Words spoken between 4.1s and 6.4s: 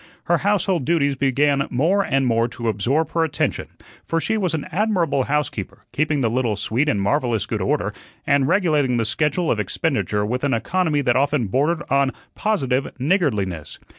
she was an admirable housekeeper, keeping the